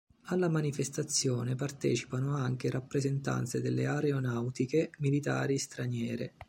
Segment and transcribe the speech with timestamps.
[0.33, 6.33] Alla manifestazione partecipano anche rappresentanze delle aeronautiche militari straniere.